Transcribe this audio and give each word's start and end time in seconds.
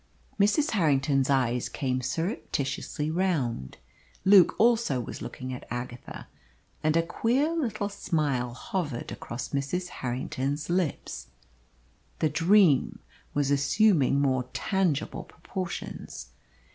Mrs. 0.39 0.71
Harrington's 0.71 1.29
eyes 1.29 1.69
came 1.69 2.01
surreptitiously 2.01 3.11
round. 3.11 3.77
Luke 4.25 4.55
also 4.57 4.99
was 4.99 5.21
looking 5.21 5.53
at 5.53 5.67
Agatha. 5.69 6.27
And 6.81 6.97
a 6.97 7.03
queer 7.03 7.53
little 7.55 7.87
smile 7.87 8.55
hovered 8.55 9.11
across 9.11 9.49
Mrs. 9.49 9.89
Harrington's 9.89 10.71
lips. 10.71 11.27
The 12.17 12.29
dream 12.29 12.97
was 13.35 13.51
assuming 13.51 14.19
more 14.19 14.49
tangible 14.53 15.23
proportions. 15.23 16.29